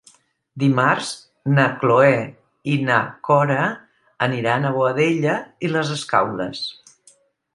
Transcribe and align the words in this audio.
Dimarts 0.61 1.09
na 1.57 1.65
Cloè 1.83 2.13
i 2.75 2.77
na 2.87 2.95
Cora 3.29 3.59
aniran 4.29 4.65
a 4.65 4.73
Boadella 4.79 5.37
i 5.67 5.73
les 5.75 5.95
Escaules. 5.97 6.65